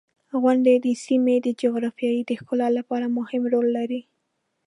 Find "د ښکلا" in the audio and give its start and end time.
2.25-2.67